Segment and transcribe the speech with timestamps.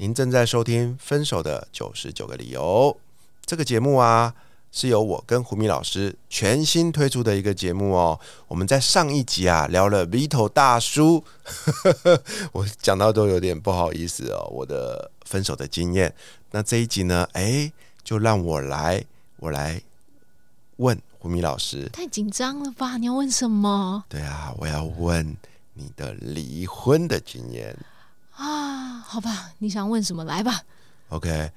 [0.00, 2.96] 您正在收听《分手的九十九个理由》
[3.44, 4.34] 这个节目啊，
[4.72, 8.18] 是由我跟胡米老师全新推出的一个节目哦。
[8.48, 11.22] 我们在上一集啊聊了 Vito 大叔，
[12.52, 16.14] 我讲到都有点不好意思哦，我的分手的经验。
[16.52, 17.70] 那这一集呢，哎，
[18.02, 19.04] 就让我来，
[19.36, 19.82] 我来
[20.76, 21.86] 问胡米老师。
[21.92, 22.96] 太紧张了吧？
[22.96, 24.02] 你要问什么？
[24.08, 25.36] 对啊，我要问
[25.74, 27.76] 你的离婚的经验。
[29.10, 30.62] 啊，好吧，你想问什么来吧
[31.08, 31.50] ？OK，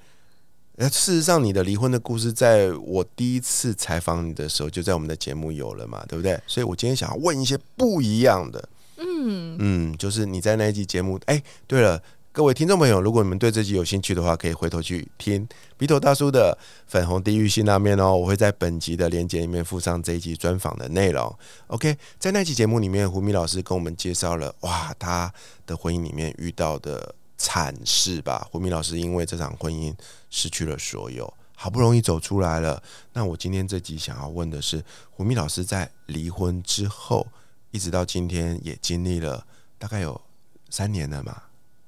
[0.74, 6.40] 那事实上你的离婚的故事，在我第一次采访你的时候，就在我们的节目有了嘛，对不对？
[6.48, 8.68] 所以我今天想要问一些不一样的。
[8.96, 12.02] 嗯嗯，就是你在那一集节目，哎，对了。
[12.32, 15.46] 各位听众朋友，如果你们对这集有兴趣的话，可以回头去听
[15.78, 18.16] 鼻头大叔的粉红地狱辛拉面哦。
[18.16, 21.32] 我会在本集的链接里面附上这一集专访的内容。
[21.68, 25.32] OK，在那期节目里面，胡咪老师跟我们介绍了哇，他
[25.64, 28.46] 的婚姻里面遇到的惨事吧。
[28.50, 29.94] 胡明老师因为这场婚姻
[30.30, 32.82] 失去了所有，好不容易走出来了。
[33.12, 37.26] 那我今天这集想要问的是，胡明老师在离婚之后，
[37.70, 39.46] 一直到今天也经历了
[39.78, 40.20] 大概有
[40.70, 41.42] 三年了嘛？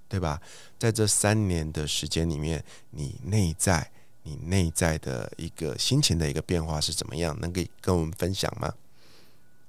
[0.08, 0.40] 对吧？
[0.78, 3.90] 在这三年的时间里面，你内在、
[4.22, 7.36] 你内在的一个心情的一个变化是怎么样？
[7.40, 8.72] 能给跟我们分享吗？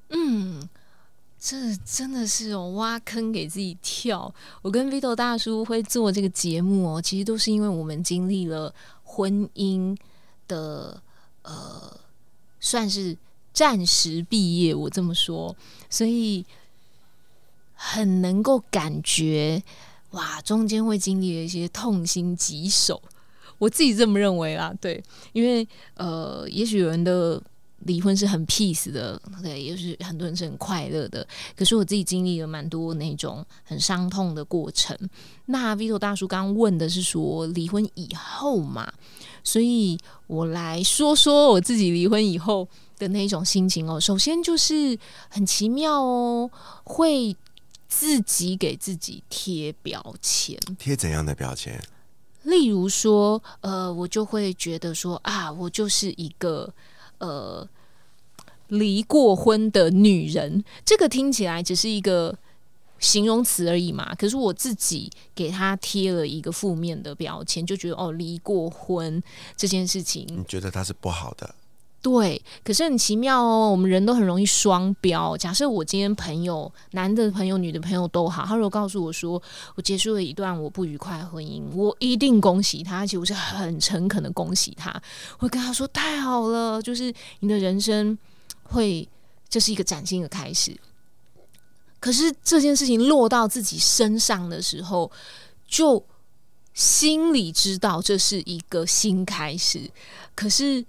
[0.09, 0.69] 嗯，
[1.39, 4.33] 这真的是哦，挖坑给自己跳。
[4.61, 9.95] 我跟 Vito 大叔会做这个节目哦，其实都是因为我们经历了婚姻
[10.47, 11.01] 的
[11.43, 11.99] 呃，
[12.59, 13.15] 算是
[13.53, 15.55] 暂时毕业，我这么说，
[15.89, 16.45] 所以
[17.73, 19.61] 很能够感觉。
[20.11, 23.01] 哇，中间会经历了一些痛心疾首，
[23.57, 24.73] 我自己这么认为啦。
[24.79, 25.03] 对，
[25.33, 27.41] 因为呃，也许有人的
[27.79, 31.27] 离婚是很 peace 的，对，也是很多人是很快乐的。
[31.55, 34.97] 可是我自己经历了蛮多那种很伤痛的过程。
[35.45, 38.91] 那 Vito 大叔刚刚问的是说离婚以后嘛，
[39.43, 42.67] 所以我来说说我自己离婚以后
[42.97, 43.99] 的那种心情哦。
[43.99, 44.97] 首先就是
[45.29, 46.51] 很奇妙哦，
[46.83, 47.35] 会。
[47.89, 51.81] 自己给自己贴标签，贴怎样的标签？
[52.43, 56.71] 例如说，呃，我就会觉得说啊，我就是一个
[57.19, 57.67] 呃
[58.67, 60.63] 离过婚的女人。
[60.85, 62.37] 这个听起来只是一个
[62.99, 64.13] 形容词而已嘛。
[64.15, 69.21] 可是我自己给她贴了一个负面的标签，就觉得哦，离过婚
[69.55, 71.55] 这件事情，你觉得她是不好的？
[72.09, 75.35] 对，可是很奇妙哦，我们人都很容易双标。
[75.35, 79.41] 假设我今天朋友，男的朋友、女的朋友都好，他如果告诉我说
[79.75, 84.89] 我结束了一段我不愉快的婚姻，我一定恭喜他，而且我是很诚恳的恭喜他，
[85.37, 88.17] 会跟他说太好了，就是你的人生
[88.63, 89.05] 会
[89.49, 90.73] 这是一个崭新的开始。
[91.99, 95.11] 可是这件事情落到自己身上的时候，
[95.67, 96.01] 就
[96.73, 99.91] 心里知道这是一个新开始，
[100.33, 100.85] 可是。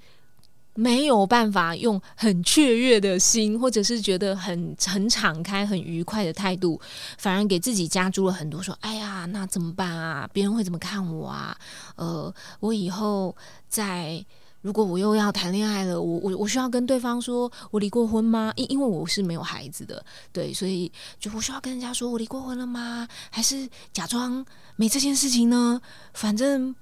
[0.81, 6.81] 没有办法用很雀跃的心，或者是觉得很很敞开、很愉快的态度，
[7.19, 8.63] 反而给自己加注了很多。
[8.63, 10.31] 说：“哎呀，那怎么办啊？
[10.33, 11.59] 别人会怎么看我啊？
[11.97, 13.35] 呃，我以后
[13.69, 14.25] 在
[14.61, 18.53] 如果我又要谈恋爱了，我我我需要跟对方说我离过婚吗？
[18.55, 23.09] 因因为我是没有孩子的，对，所以就我需要跟人家说我离过婚了吗？
[23.31, 24.47] 还是假装
[24.77, 25.83] 没这件事情呢？
[26.15, 26.73] 反正。”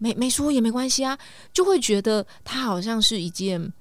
[0.00, 1.16] 没没说也没关系啊，
[1.52, 3.72] 就会觉得它好像是一件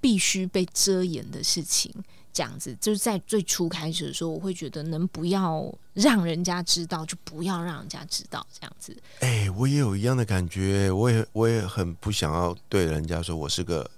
[0.00, 1.92] 必须被遮掩的事情，
[2.32, 8.96] 这样子就是在最初开始的时候，我会觉得能不要让人家知道就不要让人家知道，这样子。
[9.20, 13.90] 哎，我也有一样的感觉，我也我也很不想要对人家说我是个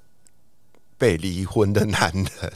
[0.96, 2.52] 被离婚的男人。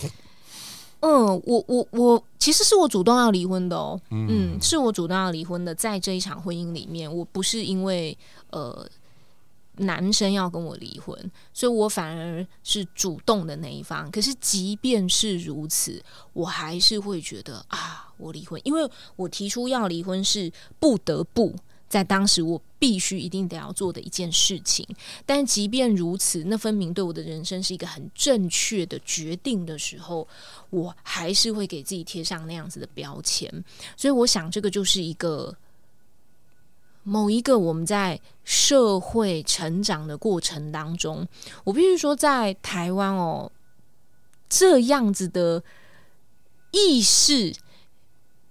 [1.08, 8.18] 嗯，我我我其实是我主动要离婚的哦，嗯，是我主动要离婚的，在这一场婚姻里面，我不是因为
[8.50, 8.84] 呃
[9.76, 11.16] 男生要跟我离婚，
[11.52, 14.10] 所以我反而是主动的那一方。
[14.10, 20.50] 可是即便是如此，我还是会觉得啊，我离婚，因为我提出要离婚是
[20.80, 21.54] 不得不。
[21.88, 24.84] 在当时，我必须一定得要做的一件事情。
[25.24, 30.26] 但即便如此，那分明对我的人生是一个很正确的决定的时候，
[30.70, 33.48] 我还是会给自己贴上那样子的标签。
[33.96, 35.56] 所以，我想这个就是一个
[37.04, 41.26] 某一个我们在社会成长的过程当中，
[41.62, 43.52] 我必须说，在台湾哦，
[44.48, 45.62] 这样子的
[46.72, 47.54] 意识。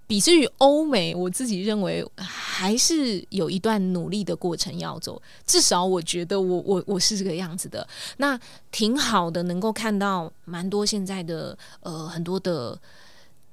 [0.06, 5.20] 比之于欧美，我自己认为还是有一段努力的过程要走。
[5.46, 7.86] 至少我觉得我我我是这个样子的，
[8.18, 8.38] 那
[8.70, 12.78] 挺好的，能够看到蛮多现在的呃很多的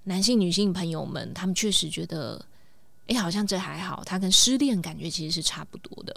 [0.04, 2.44] 男性、女性朋友们，他们确实觉得。
[3.08, 6.16] 哎，好像这还好，他跟失恋感觉其实是差不多的。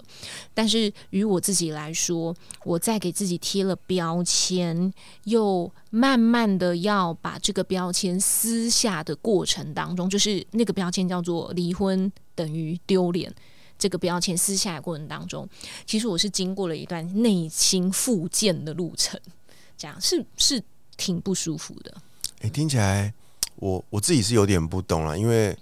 [0.53, 4.93] 但是于我自己来说，我在给自己贴了标签，
[5.25, 13.33] 又慢慢的要把这个标签撕下的过程当中，就是那个标签叫做离婚等于丢脸。
[13.77, 15.47] 这个标签撕下的过程当中，
[15.85, 19.19] 其实我是经过了一段内心复健的路程，
[19.77, 20.63] 这样是是
[20.95, 21.93] 挺不舒服的。
[22.39, 23.13] 哎，听起来
[23.57, 25.53] 我我自己是有点不懂了，因为。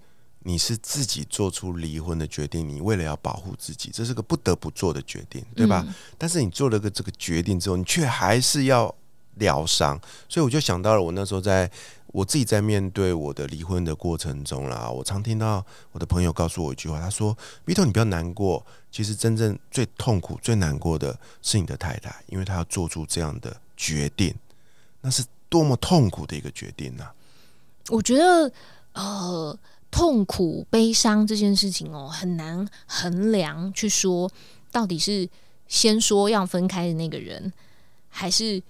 [0.48, 5.84] 你是自己做出离婚的决定，你为了要保护自己，这是个不得不做的决定，对吧？
[6.20, 8.94] 但是你做了个这个决定之后，你却还是要
[9.38, 10.00] 疗伤，
[10.30, 11.70] 所以我就想到了我那时候在
[12.10, 24.36] 我自己在面对我的离婚的过程中啦，我常听到我的朋友告诉我一句话，他说：“Vito，你不要难过，其实真正最痛苦、最难过的是你的太太，因为她要做出这样的决定，
[25.02, 27.04] 那是多么痛苦的一个决定呢？”
[27.90, 28.54] 我觉得，
[28.94, 29.58] 呃。
[30.06, 33.74] 痛苦、悲伤这件事情哦，很难衡量。
[33.74, 34.32] 去说
[34.72, 35.28] 到底是
[35.68, 37.52] 先说要分开的那个人，
[38.08, 38.62] 还是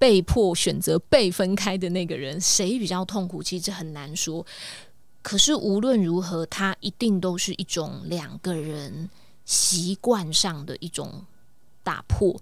[0.00, 3.40] 被迫选择被分开的那个人，谁比较痛苦？
[3.40, 4.44] 其实很难说。
[5.22, 9.08] 可是无论如何，它一定都是一种两个人
[9.44, 11.24] 习惯上的一种
[11.84, 12.36] 打破，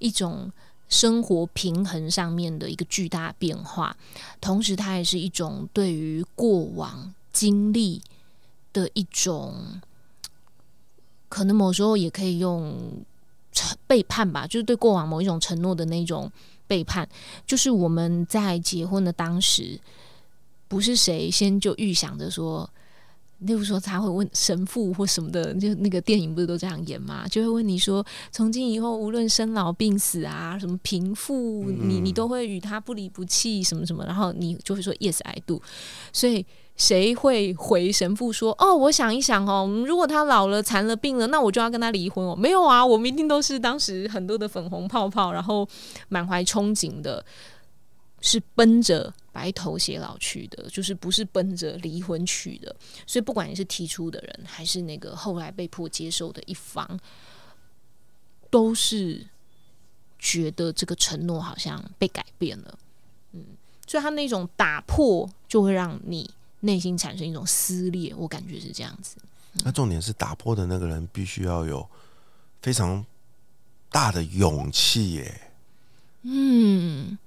[0.00, 0.50] 一种
[0.88, 3.96] 生活平衡上面的一个巨大变化。
[4.40, 7.14] 同时，它也是一种对于过往。
[7.32, 8.02] 经历
[8.72, 9.80] 的一种，
[11.28, 13.04] 可能某时候也可以用
[13.86, 16.30] 背叛吧，就是对过往某一种承诺的那种
[16.66, 17.08] 背叛。
[17.46, 19.80] 就是我们在结婚的当时，
[20.68, 22.68] 不是谁先就预想着说。
[23.44, 27.26] 例如说，他会问神父或什么的，就那个电影不是都这样演吗？
[27.28, 35.60] 就会问你说，从今以后无论生老病死啊，什么贫富，你你都会与他不离不弃，什么什么，然后你就会说 Yes I do。
[36.12, 36.44] 所以
[36.76, 42.36] 谁会回神父说，哦，我想一想哦，如果他老了、残了、病了，那我就要跟他离婚哦？
[42.36, 45.68] 没有啊，我们一定都是当时很多的粉红泡泡，然后
[46.08, 47.24] 满怀憧憬的。
[48.24, 52.76] 是奔着白头偕老去的，就是不是奔着离婚去的。
[53.06, 57.00] 所以，不管你是提出的人，还是那个后来被迫接受的一方，
[58.50, 59.26] 都是
[60.18, 62.78] 觉得这个承诺好像被改变了。
[63.32, 63.42] 嗯，
[63.86, 66.30] 所以他那种打破，就会让你
[66.60, 68.14] 内心产生一种撕裂。
[68.14, 69.16] 我感觉是这样子。
[69.64, 71.88] 那重点是打破的那个人必须要有
[72.60, 73.04] 非常
[73.90, 75.40] 大的勇气耶。
[76.22, 77.18] 嗯。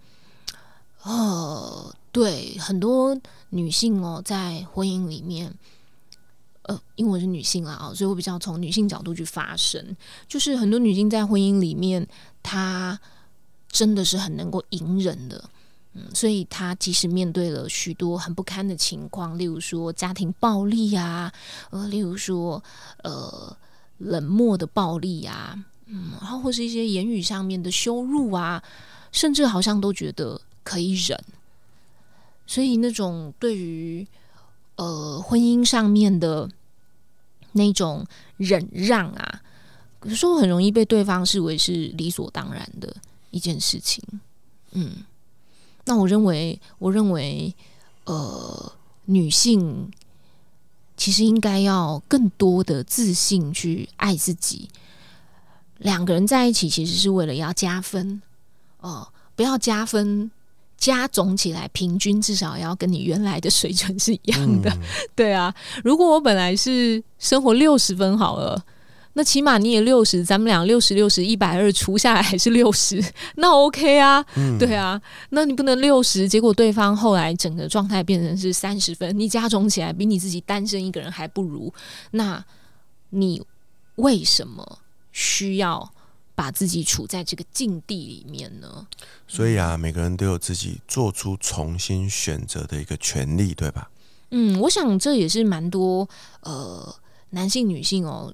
[1.06, 3.16] 呃，对，很多
[3.50, 5.54] 女性哦，在婚姻里面，
[6.64, 9.96] 呃，因为我是女性啦啊，所以我比较从女性角度去发声。
[10.28, 12.08] 就是很多女性在婚姻里面，
[12.42, 13.00] 她
[13.70, 15.48] 真的是很能够隐忍的，
[15.94, 21.32] 嗯，所以她即使面对了许多很不堪的情况，例如说家庭暴力啊，
[21.70, 22.64] 呃，例如说
[23.04, 23.56] 呃
[24.00, 25.56] 冷漠的暴力啊，
[25.86, 28.64] 嗯，然后或是一些言语上面的羞辱啊，
[29.12, 30.42] 甚至好像都觉得。
[30.66, 31.24] 可以忍，
[32.48, 34.06] 所以那种对于
[34.76, 36.50] 呃婚姻上面的
[37.52, 38.06] 那种
[38.38, 39.42] 忍让啊，
[40.04, 42.98] 有时候很容易被对方视为是理所当然的
[43.30, 44.04] 一件事情。
[44.72, 45.06] 嗯，
[45.86, 47.56] 那我认为，我认为，
[48.06, 48.74] 呃，
[49.06, 49.92] 女性
[50.98, 54.70] 其实应该要更多的自信去爱自己。
[55.78, 58.22] 两个人在一起，其实是为了要加分
[58.80, 60.32] 哦，不要加分。
[60.78, 64.72] 加总起来，平均至少要跟你原来的水准是一样的，
[65.16, 65.54] 对啊。
[65.84, 68.64] 如果我本来是生活六十分好了，
[69.14, 73.02] 那起码你也六十，咱们俩六十六十一百二除下来还是六十，
[73.38, 74.24] 那 OK 啊，
[74.60, 75.02] 对啊。
[75.30, 81.74] 那你不能六十，结果对方后来整个状态变成是三十分，你加总起来比你自己单身一个人还不如，
[82.12, 82.44] 那
[83.12, 83.42] 你
[83.96, 84.80] 为什么
[85.14, 85.90] 需要？
[86.36, 88.86] 把自己处在这个境地里面呢？
[89.28, 93.90] 所以啊，每个人都有自己做出重新选择的一个权利，对吧？
[94.32, 96.08] 嗯，我想这也是蛮多
[96.42, 96.94] 呃
[97.30, 98.34] 男性、女性哦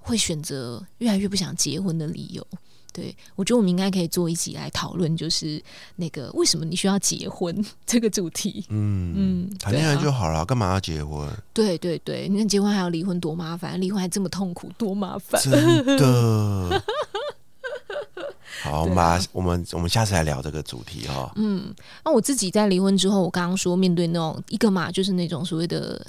[0.00, 2.46] 会选择越来越不想结婚的理由。
[2.92, 5.62] 对对，我觉得我们应该可以做一集来讨论，就是
[5.94, 8.64] 那个为什么你需要结婚这个主题。
[8.68, 11.28] 嗯嗯，谈恋爱就好了，干嘛要结婚？
[11.54, 15.40] 对对对，你看结婚还要离婚多麻烦，离婚还这么痛苦，多麻烦。
[15.40, 16.82] 真的。
[18.62, 21.32] 好，我们把我们我们下次来聊这个主题哈。
[21.36, 21.74] 嗯，
[22.04, 26.04] 那我自己在离婚之后，我刚刚说面对那种一个嘛，就是那种所谓的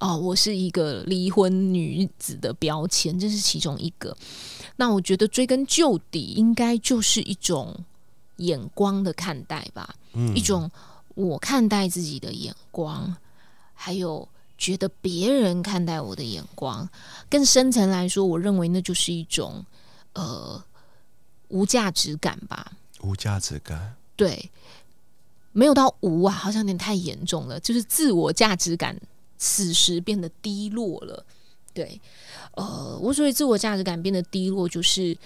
[0.00, 4.16] 哦，我是一个离婚女子的标签，这是其中一个。
[4.76, 7.74] 那我觉得追根究底，应该就是一种
[8.36, 10.70] 眼光的看待吧，嗯一种
[11.14, 13.14] 我看待自己的眼光，
[13.74, 16.88] 还有觉得别人看待我的眼光。
[17.30, 19.64] 更深层来说，我认为那就是一种
[20.14, 20.62] 呃
[21.52, 22.72] 无价值感吧。
[23.02, 23.94] 无价值感。
[24.16, 24.50] 对，
[25.52, 28.96] 没有到无啊，好像有点太严重了，就是自我价值感
[29.38, 31.24] 此时变得低落了。
[31.74, 32.00] 对，
[32.54, 35.16] 呃，我所谓自我价值感变得低落，就是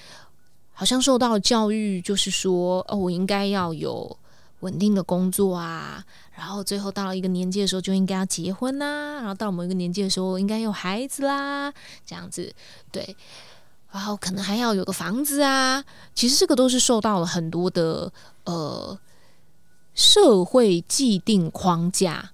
[0.73, 4.16] 好像受到教育，就是说，哦，我应该要有
[4.61, 11.73] 稳定的工作啊，然后最后到了一个年纪的时候就应该要结婚呐、然后到某一个年纪的时候应该有孩子啦，
[12.06, 12.54] 这样子，
[12.90, 13.16] 对。
[13.90, 18.12] 然后可能还要有个房子啊，其实这个都是受到了很多的
[18.45, 18.99] 呃
[19.95, 22.33] 社会既定框架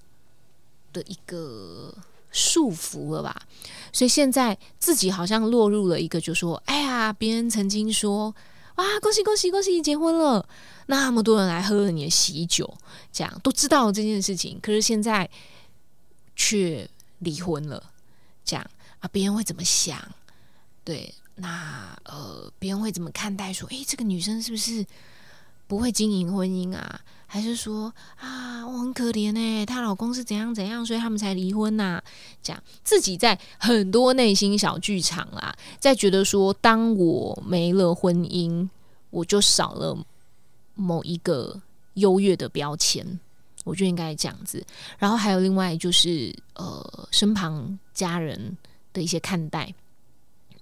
[0.92, 1.94] 的一个
[2.30, 3.42] 束缚了吧。
[3.92, 8.35] 所以现在自己好像落入了一个，就说：“哎呀，别人曾经说，
[8.76, 10.49] 哇，恭喜恭喜恭喜，你结婚了！
[10.87, 12.76] 那么多人来喝了你的喜酒，
[13.12, 15.28] 这样都知道这件事情，可是现在
[16.35, 16.88] 却
[17.21, 17.82] 离婚了，
[18.44, 18.66] 这样
[18.99, 19.97] 啊，别人会怎么想？
[20.85, 23.52] 对，那呃，别人会怎么看待？
[23.52, 24.84] 说，诶，这个女生是不是
[25.66, 27.00] 不会经营婚姻啊？
[27.26, 32.02] 还是说啊，我很可怜哎、她老公是怎样怎样，所以他们才离婚呐、
[32.42, 38.68] 这样自己在很多内心小剧场啦，在觉得说，当我没了婚姻，
[39.08, 39.96] 我就少了
[40.74, 41.58] 某一个
[41.94, 43.18] 优越的标签。
[43.64, 44.62] 我觉得应该这样子。
[44.98, 48.58] 然后还有另外就是呃，身旁家人
[48.92, 49.72] 的一些看待，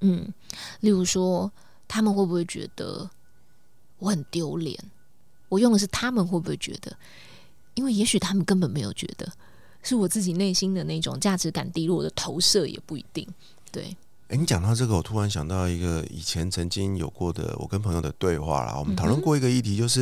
[0.00, 0.32] 嗯，
[0.80, 1.50] 例如说
[1.86, 3.08] 他们会不会觉得
[3.98, 4.78] 我很丢脸？
[5.48, 6.96] 我用的是他们会不会觉得？
[7.74, 9.30] 因为也许他们根本没有觉得，
[9.82, 13.26] 是我自己内心的那种价值感低落的投射，也不一定。
[13.72, 13.96] 对，
[14.28, 18.76] 哎，你讲到这个，我突然想到一个以前曾经有过的我跟朋友的对话啦。
[18.78, 20.00] 我们讨论过一个议题，就是、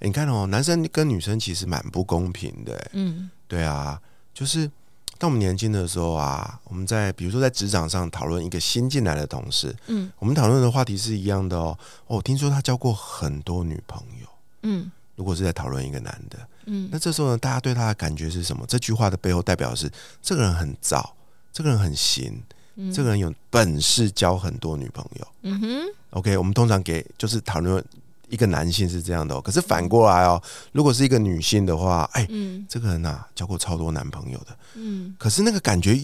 [0.00, 4.00] 诶你看哦，男生跟女生其实蛮不公平的、诶嗯对啊，
[4.32, 4.70] 就是
[5.18, 11.78] 当我们年轻的时候啊，我们在比如说在职场上讨论一个新进来的同事，嗯我们讨论的话题是一样的哦。
[12.06, 14.28] 哦，听说他交过很多女朋友。
[14.62, 18.64] 嗯如果是在讨论一个男的，嗯那这时候呢，大家对他的感觉是什么？
[18.66, 19.88] 这句话的背后代表的是
[20.20, 21.14] 这个人很早，
[21.52, 22.42] 这个人很行，
[22.74, 25.28] 嗯这个人有本事交很多女朋友。
[25.42, 25.68] 嗯哼
[26.10, 27.84] OK，我们通常给就是讨论
[28.28, 30.40] 一个男性是这样的哦，可是反过来哦，
[30.72, 32.64] 如果是一个女性的话，哎，嗯。
[32.68, 35.14] 这个人呐、交过超多男朋友的，嗯。
[35.18, 35.98] 可是那个感觉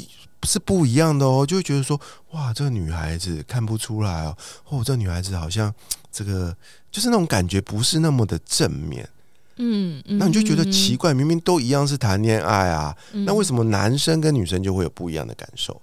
[0.44, 2.00] 是不一样的哦，就会觉得说，
[2.32, 4.36] 哇，这个女孩子看不出来哦，
[4.68, 5.72] 哦，这个女孩子好像
[6.12, 6.54] 这个
[6.90, 9.08] 就是那种感觉不是那么的正面，
[9.56, 15.80] 嗯嗯，那你就觉得奇怪，明明都一样是谈恋爱啊，那为什么男生跟女生就会有不一样的感受？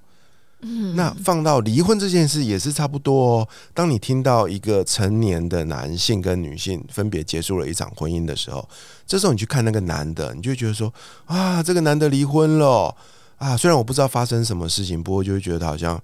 [0.96, 3.48] 那放到离婚这件事也是差不多哦。
[3.76, 8.68] 当你听到一个成年的男性跟女性分别结束了一场婚姻的时候，
[9.06, 10.92] 这时候你去看那个男的，你就会觉得说
[11.26, 12.96] 啊，这个男的离婚了
[13.38, 13.56] 啊。
[13.56, 16.02] 虽然我不知道发生什么事情，不过就会觉得好像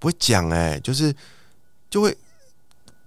[0.00, 1.14] 不会讲哎、就是
[1.88, 2.16] 就会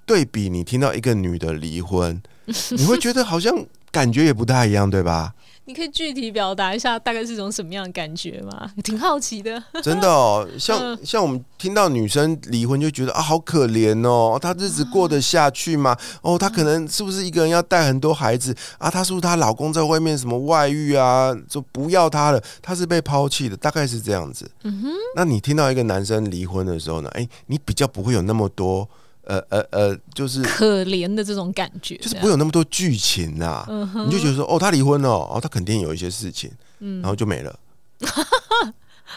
[0.06, 2.22] 对比你听到一个女的离婚，
[2.72, 3.54] 你会觉得好像
[3.92, 5.34] 感觉也不太一样，对吧？
[5.66, 8.70] 你可以具体表达一下，大概是种什么样的感觉吗？
[8.84, 9.62] 挺好奇的。
[9.82, 15.98] 真的哦，像嗯像我们听到女生离婚，就觉得啊，好可怜哦，她日子过得下去吗？
[16.22, 18.90] 哦，她可能是不是一个人要带很多孩子啊？
[18.90, 21.34] 她是不是她老公在外面什么外遇啊？
[21.48, 24.50] 就不要她了，她是被抛弃的，大概是这样子。
[24.64, 27.10] 嗯哼，那你听到一个男生离婚的时候呢？
[27.14, 28.88] 哎，你比较不会有那么多
[29.26, 37.02] 呃呃呃，就是可怜的这种感觉，就是不会有那么多剧情呐、嗯你就觉得说哦，他离婚了，哦，他肯定有一些事情，嗯。
[37.02, 37.60] 然后就没了。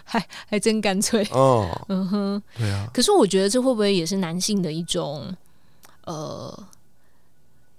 [0.04, 1.26] 还还真干脆。
[1.32, 5.34] 哦， 嗯哼，对啊，可是我觉得这会不会也是男性的一种
[6.04, 6.66] 呃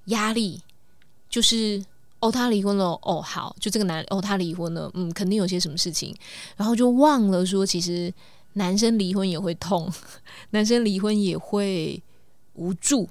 [0.06, 0.62] 压力？
[1.30, 1.84] 就是
[2.20, 6.16] 哦，他离婚了，哦，好，就这个男哦，他离婚了，嗯，肯定有些什么事情，
[6.56, 8.12] 然后就忘了说，其实
[8.54, 9.92] 男生离婚也会痛，
[10.52, 12.02] 男生离婚也会
[12.58, 13.08] 无助，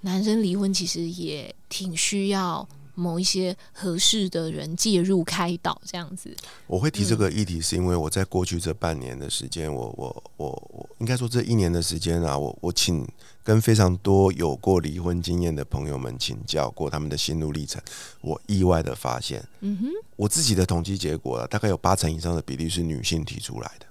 [0.00, 6.36] 男生离婚其实也挺需要某一些合适的人介入开导这样子。
[6.66, 13.06] 我会提这个议题，是因为我在过去这半年的时间，我我我我应该说这一年的时间啊，我我请
[13.44, 17.80] 跟非常多有过离婚经验的朋友们请教过他们的心路历程，
[18.20, 23.86] 我意外的发现，嗯哼，我自己的统计结果啊，大概有八成以上的比例是女性提出来的。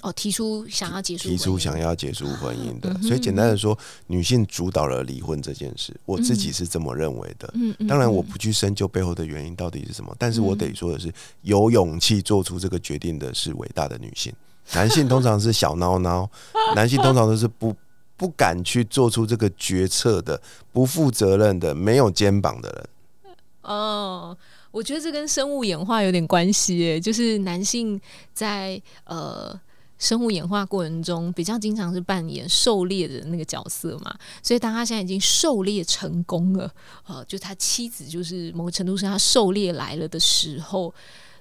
[0.00, 3.76] 哦，提出想要结束，提出想要结束婚姻的，所以简单的说，
[4.06, 7.52] 女性主导了离婚这件事，我自己是这么认为的。
[7.54, 11.12] 嗯，当然我不去深究背后的原因到底是什么，但是我得说的是，
[11.42, 14.32] 有勇气做出这个决定的是伟大的女性。
[14.72, 16.28] 男性通常是小孬孬，
[16.76, 17.74] 男性通常都是不
[18.16, 20.40] 不敢去做出这个决策的，
[20.70, 23.34] 不负责任的，没有肩膀的人。
[23.62, 24.36] 哦，
[24.70, 28.00] 我觉得这跟生物演化有点关系，诶，就是男性
[28.32, 29.60] 在呃。
[29.98, 36.72] 生物演化过程中，比较经常是扮演狩猎的那个角色嘛，所以当他现在已经狩猎成功了，
[37.06, 40.94] 呃，就他妻子就是某个程度上他狩猎来了的时候，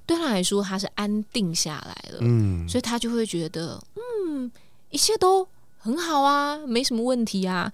[0.05, 4.51] 对他来说他是安定下来了，嗯，所以他就会觉得，嗯，
[4.89, 5.47] 一切都
[5.77, 7.71] 很好啊，没什么问题啊。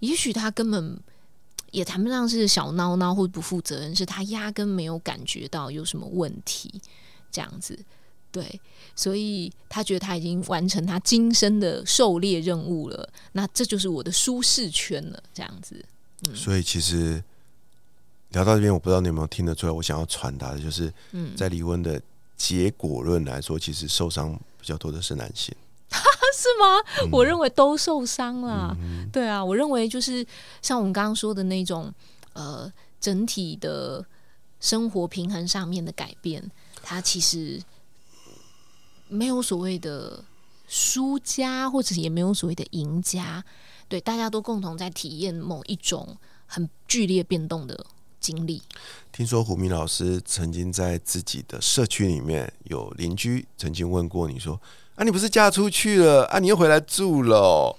[0.00, 0.98] 也许他根本
[1.70, 6.80] 也谈不上是小孬孬或不负责任，是他压根没有感觉到有什么问题，
[7.30, 7.78] 这样子。
[8.34, 8.60] 对，
[8.96, 15.84] 所以他觉得他已经完成他今生的狩猎任务了，那这就是我的舒适圈了，这样子。
[16.26, 17.22] 嗯，所以其实
[18.30, 22.02] 聊到这边，我不知道你有没有听得出来，我想要传达的就是，嗯，在离婚的
[22.36, 25.54] 结果论来说，其实受伤比较多的是男性，
[26.34, 27.08] 是吗？
[27.12, 28.76] 我认为都受伤了。
[29.12, 30.26] 对啊，我认为就是
[30.60, 31.94] 像我们刚刚说的那种，
[32.32, 32.68] 呃，
[33.00, 34.04] 整体的
[34.58, 36.50] 生活平衡上面的改变，
[36.82, 37.62] 它其实。
[39.14, 40.24] 没有所谓的
[40.66, 43.44] 输家，或者也没有所谓的赢家，
[43.88, 46.16] 对，大家都共同在体验某一种
[46.46, 47.86] 很剧烈变动的
[48.18, 48.60] 经历。
[49.12, 54.60] 听说胡明老师曾经在自己的社区里面有邻居曾经问过你说
[54.96, 57.78] ：“啊，你不是嫁出去了啊，你又回来住了？”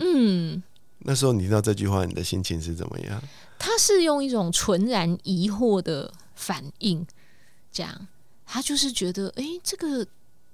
[0.00, 0.62] 嗯，
[1.00, 3.22] 那时候你听到这句话，你的心情是怎么样？
[3.58, 7.06] 他是用一种纯然疑惑的反应，
[7.70, 8.08] 这样，
[8.46, 10.06] 他就是觉得，哎，这个。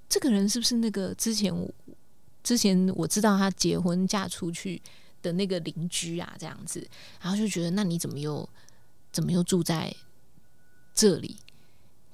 [0.09, 1.69] 这个人是不是那个之前我
[2.43, 4.81] 之前我知道他结婚嫁出去
[5.21, 6.33] 的那个邻居啊？
[6.39, 6.85] 这样子，
[7.21, 8.49] 然后就觉得那你怎么又
[9.11, 9.95] 怎么又住在
[10.95, 11.37] 这里？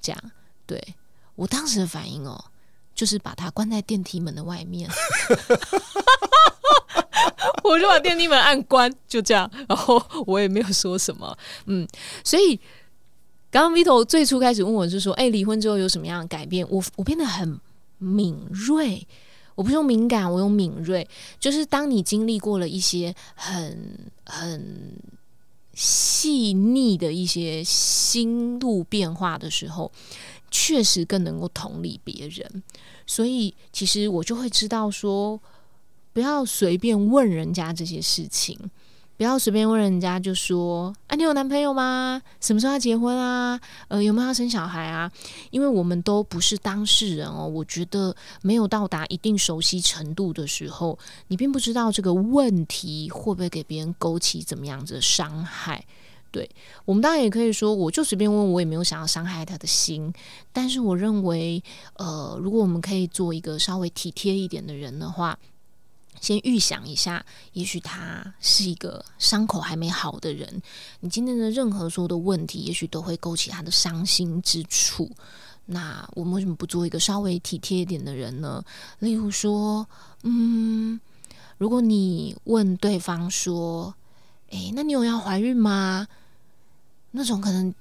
[0.02, 0.30] 这样，
[0.66, 0.94] 对
[1.36, 2.44] 我当时的反应哦，
[2.94, 4.90] 就是把他关在电梯门的外面，
[7.64, 11.88] 我就把电梯门按关，就这样，然后我也没有说什么，嗯，
[12.22, 12.56] 所以
[13.50, 16.66] 刚刚 Vito 最初开始问我是说，哎，离婚之后有什么样的改变？
[16.68, 17.58] 我我变得很。
[17.98, 19.06] 敏锐，
[19.54, 21.08] 我不用敏感，我用敏锐。
[21.40, 24.98] 就是当你经历过了一些很很
[25.74, 29.92] 细腻的一些心路变化的时候，
[30.50, 32.62] 确实更能够同理别人。
[33.06, 35.40] 所以，其实我就会知道说，
[36.12, 38.58] 不要随便问人家这些事情。
[39.16, 42.20] 不要随便问人家，就说：“啊，你有男朋友吗？
[42.38, 43.58] 什么时候要结婚啊？
[43.88, 45.10] 呃，有没有要生小孩啊？”
[45.50, 47.46] 因为我们都不是当事人哦。
[47.46, 50.98] 我觉得没有到达一定熟悉程度的时候，
[51.28, 55.82] 你并不知道这个问题会不会给别人勾起怎么样子的伤害。
[56.30, 56.50] 对
[56.84, 60.12] 我们当然也可以说，我就随便问，我也没有想要伤害他的心。
[60.52, 61.62] 但是我认为，
[61.94, 65.38] 呃，如果我们可以做一个稍微体贴一点的人的话。
[66.20, 70.62] 先预想一下，也许他是一个伤口还没好的人。
[71.00, 75.10] 你今天的任何说的问题，也许都会勾起他的伤心之处。
[75.66, 78.64] 那我们为什么不做一个稍微体贴一点的人呢？
[79.00, 79.86] 例如说，
[80.22, 81.00] 嗯，
[81.58, 83.94] 如果你问对方说
[84.50, 86.06] ：“诶，那你有要怀孕吗？”
[87.12, 87.74] 那种可能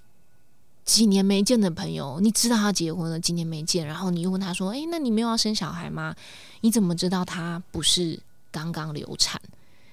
[0.85, 6.15] 几年没见的朋友，你知道他结婚了，几年没见，然后你又问他说：“诶，那你没有要生小孩吗？”
[6.61, 8.19] 你怎么知道他不是？
[8.51, 9.41] 刚刚流产，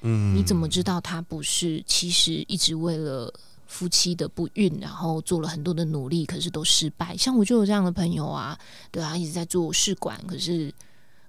[0.03, 1.83] 嗯，你怎么知道他不是？
[1.85, 3.33] 其实一直为了
[3.67, 7.17] 夫妻的不孕，然后做了很多的努力，可是都失败。
[7.17, 8.57] 像我就有这样的朋友啊，
[8.93, 10.73] 对啊，一直在做试管，可是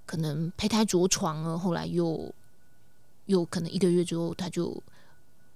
[0.06, 2.32] 可能胚胎着床了，后来又
[3.26, 4.78] 又可能一个月之后他就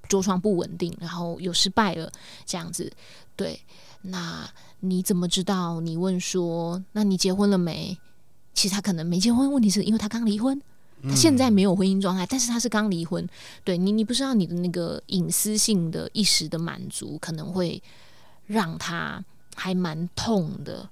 [0.07, 2.11] 着床不稳定，然后又失败了，
[2.45, 2.91] 这样子。
[3.35, 3.59] 对，
[4.01, 5.79] 那你怎么知道？
[5.81, 7.97] 你问说，那你结婚了没？
[8.53, 10.59] 其实他可能没结婚，问题是因为他刚离婚。
[11.03, 13.27] 他现在没有婚姻状态，但是他是刚离婚。
[13.63, 17.81] 对你，你不知道你的那个隐私性的一时的满足，可能会
[18.47, 19.23] 让他
[19.55, 20.89] 还蛮痛的。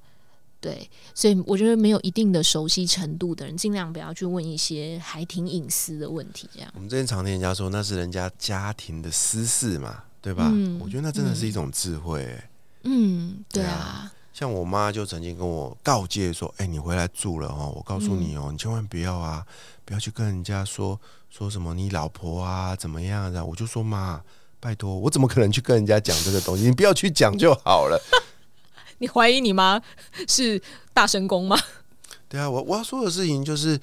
[0.65, 6.49] 对，所以我觉得没有一定的熟悉程度的人，尽量不要去问一些还挺隐私的问题。
[6.53, 10.03] 这样，我们之前常听人家说，那是人家家庭的私事嘛。
[10.25, 10.49] 对吧？
[10.51, 12.49] 嗯我觉得那真的是一种智慧、欸。
[12.81, 19.45] 嗯，对对啊，像我妈就曾经跟我告诫说：“哎、你回来住了哦，我告诉你哦，你千万不要啊，
[19.85, 20.99] 不要去跟人家说
[21.29, 24.19] 说什么你老婆啊怎么样的。”我就说妈，
[24.59, 26.63] 拜托，我怎么可能去跟人家讲这个东西？
[26.63, 28.01] 你不要去讲就好了。
[28.99, 29.81] 你怀疑你妈
[30.27, 30.61] 是
[30.93, 31.57] 大神功吗？
[32.29, 33.79] 对啊，我我要说的事情就是，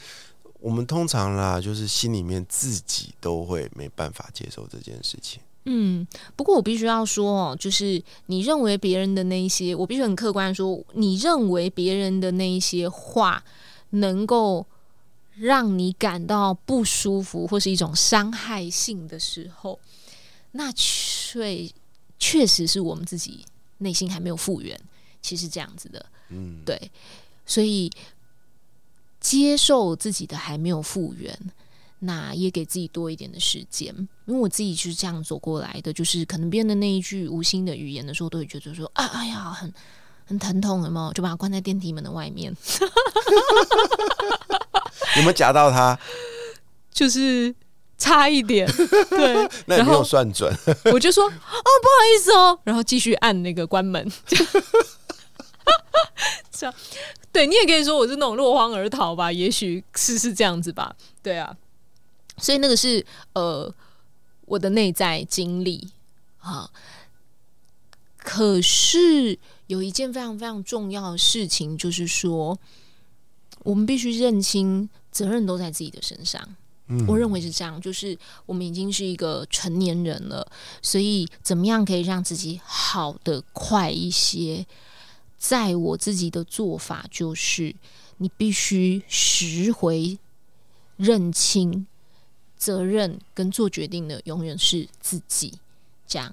[0.60, 5.40] 我们通常啦，就是心里面自己都会没办法接受这件事情。
[5.64, 13.44] 嗯，不过我必须要说哦，就是你认为别人的那一些，我必须很客观说，你认为别人的那一些话
[13.90, 14.66] 能够
[15.36, 19.78] 让你感到不舒服或是一种伤害性的时候，
[20.50, 21.70] 那确
[22.18, 23.44] 确实是我们自己
[23.78, 24.78] 内心还没有复原，
[25.22, 26.04] 其实这样子的。
[26.28, 26.90] 嗯，对，
[27.46, 27.90] 所以
[29.20, 31.38] 接受自己的还没有复原，
[32.00, 33.94] 那也给自己多一点的时间，
[34.26, 39.72] 因为我自己就是这样走过来的，就是可能别人的那一句无心的语言的时候，都会觉得说啊，哎呀，很
[40.26, 41.12] 很疼痛，有没有？
[41.12, 42.52] 就把它关在电梯门的外面，
[45.16, 45.98] 有没有夹到他？
[46.90, 47.54] 就是
[47.96, 48.66] 差一点，
[49.10, 50.52] 对， 那也没有算准。
[50.92, 54.10] 我就说哦，不好意思哦，然后继续按那个关门。
[56.50, 56.74] 这样，
[57.32, 61.56] 对你也可以说我是那种落荒而逃吧，也许是是这样子吧，对啊。
[62.38, 63.04] 所以那个是
[63.34, 63.72] 呃
[64.46, 65.88] 我的内在经历
[66.38, 66.70] 啊。
[68.16, 72.56] 可是有一件非常非常重要的事情，就是说
[73.64, 76.40] 我们必须认清责任都在自己的身上。
[76.88, 80.46] 嗯我认为是这样，就是我们已经是一个成年人了，
[80.82, 84.66] 所以怎么样可以让自己好的快一些？
[85.42, 87.74] 在我自己的做法就是，
[88.18, 90.16] 你必须拾回
[90.96, 91.84] 认清
[92.56, 95.58] 责任跟做决定的永远是自己，
[96.06, 96.32] 这样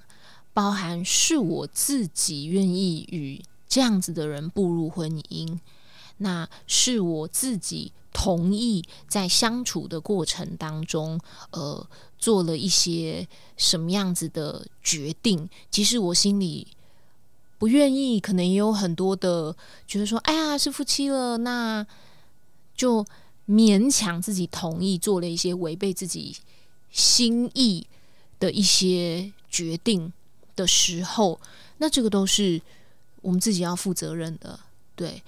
[0.52, 5.58] 包含是我自己愿意与这样子的人步入婚姻，
[6.18, 11.18] 那是我自己同意在相处的过程当中，
[11.50, 11.84] 呃，
[12.16, 16.68] 做了一些什么样子的决定，其实我心里
[17.60, 19.54] 不愿意，可能也有很多的
[19.86, 21.86] 觉得说，哎呀，是夫妻了，那
[22.74, 23.04] 就
[23.46, 26.34] 勉强自己同意做了一些违背自己
[26.90, 27.86] 心意
[28.38, 30.10] 的一些决定
[30.56, 31.38] 的时候，
[31.76, 32.62] 那这个都是
[33.20, 34.58] 我们自己要负责任的，
[34.96, 35.22] 对。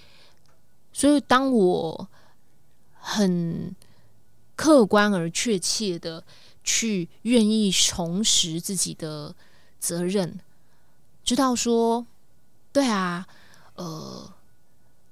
[0.91, 2.09] 所以，当我
[2.95, 3.77] 很
[4.57, 6.25] 客观而确切的
[6.65, 9.35] 去愿意重拾自己的
[9.79, 10.41] 责任，
[11.23, 12.07] 知道说，
[12.73, 13.27] 对啊，
[13.75, 14.33] 呃，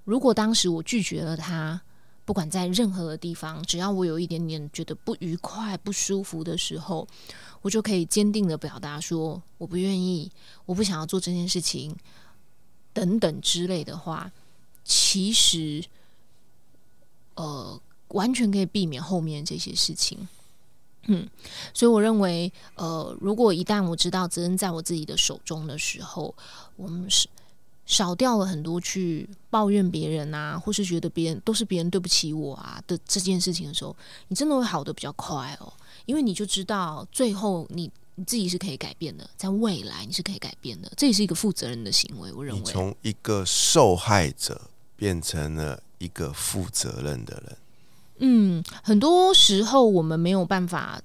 [0.05, 1.81] 如果当时我拒绝了他，
[2.25, 7.07] 不管在任何的地方，只要我有一点点觉得不愉快、不舒服的时候，
[7.61, 10.31] 我就可以坚定的表达说，我不愿意，
[10.65, 11.95] 我不想要做这件事情，
[12.93, 14.31] 等等之类的话，
[14.85, 15.85] 其实，
[17.35, 20.27] 呃，完全可以避免后面这些事情。
[21.07, 21.29] 嗯，
[21.75, 26.35] 所以我认为，呃，如果一旦我知道责任在我自己的手中的时候，
[26.77, 27.29] 我们是
[27.91, 33.95] 少掉了很多去抱怨别人啊，或是觉得别人都是别人对不起我啊的这件事情的时候，
[34.29, 35.73] 你真的会好的比较快哦，
[36.07, 42.33] 因为你就知道最后你你自己是可以改变的，在未来你是可以改变的，这也是一个负责任的行为。
[42.33, 47.57] 我认你为，从一个受害者变成了一个负责任的人。
[48.19, 51.03] 嗯，很多时候我们没有办法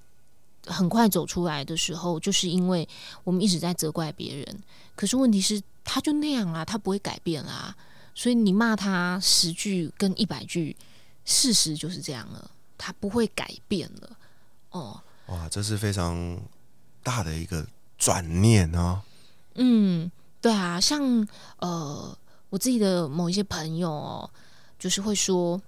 [0.65, 2.87] 很快走出来的时候，就是因为
[3.23, 4.63] 我们一直在责怪别人。
[4.95, 7.75] 可是问题是，他就那样啊，他不会改变啊。
[8.13, 10.75] 所以你骂他十句跟一百句，
[11.25, 14.17] 事实就是这样了，他不会改变了。
[14.71, 16.39] 哦，哇，这是非常
[17.03, 19.01] 大的一个转念哦。
[19.55, 20.09] 嗯，
[20.41, 21.27] 对啊，像
[21.59, 22.17] 呃，
[22.49, 24.29] 我自己的某一些朋友哦，
[24.79, 25.61] 就是会说，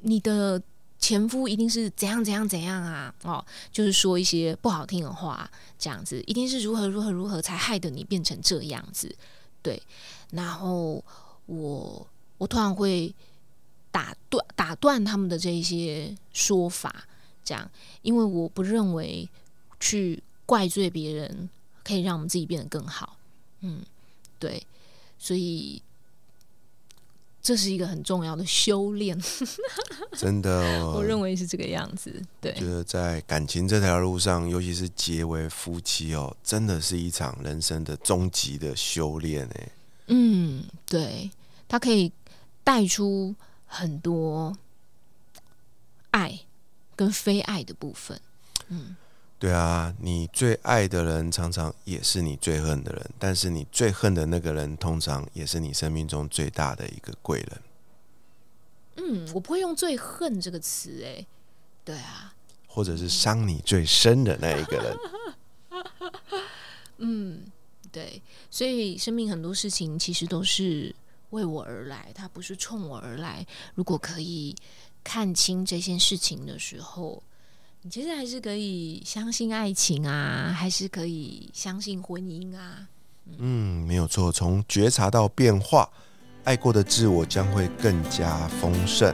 [0.00, 0.60] 你的
[1.02, 9.12] 前夫一定是怎样怎样怎样啊，哦，就是说一些不好听的话，这样子，一定是如何如何如何才害得你变成这样子，
[9.60, 9.82] 对。
[10.30, 11.04] 然后
[11.46, 12.06] 我
[12.38, 13.12] 我突然会
[13.90, 17.04] 打断打断他们的这一些说法，
[17.44, 17.68] 这样，
[18.02, 19.28] 因为我不认为
[19.80, 21.50] 去怪罪别人
[21.82, 23.16] 可以让我们自己变得更好，
[23.60, 23.82] 嗯，
[24.38, 24.64] 对，
[25.18, 25.82] 所以
[27.42, 29.20] 这是一个很重要的修炼，
[30.16, 32.54] 真的，我认为是这个样子，对。
[32.54, 39.68] 觉，得在感情这条路上，尤其是结为夫妻哦，真的是一场人生的终极的修炼哎。
[40.06, 41.30] 嗯，对，
[41.66, 42.12] 它可以
[42.62, 43.34] 带出
[43.66, 44.56] 很多
[46.12, 46.38] 爱
[46.94, 48.20] 跟非爱的部分，
[49.42, 57.62] 对啊，你最爱的人常常也是你最恨的人，但是你最恨的那个人，通常也是你生命中最大的一个贵人。
[58.98, 61.26] 嗯，我不会用“最恨”这个词，哎，
[61.84, 62.32] 对啊，
[62.68, 64.96] 或者是伤你最深的那一个人。
[66.98, 67.42] 嗯，
[67.90, 70.94] 对，所以生命很多事情其实都是
[71.30, 73.44] 为我而来，它不是冲我而来。
[73.74, 74.54] 如果可以
[75.02, 77.20] 看清这件事情的时候。
[77.84, 82.86] 你其实还是可以相信爱情啊，还是可以相信婚姻啊。
[83.38, 84.30] 嗯，没有错。
[84.30, 85.88] 从觉察到变化，
[86.44, 89.12] 爱过的自我将会更加丰盛。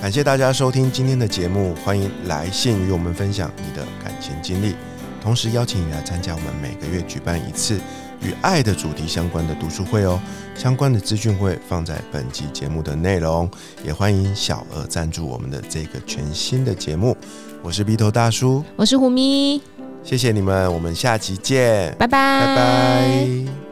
[0.00, 4.74] 感谢大家收听今天的节目，欢迎来信与我们分享你的感情经历，
[5.20, 7.78] 同时邀请你来参加我们每个月举办一次
[8.22, 10.18] 与爱的主题相关的读书会哦。
[10.54, 13.50] 相关的资讯会放在本集节目的内容，
[13.84, 17.14] 也欢迎小额赞助我们的这个全新的节目。
[17.62, 19.60] 我是鼻头大叔，我是虎咪，
[20.02, 23.67] 谢谢你们，我们下期见，拜拜，拜拜。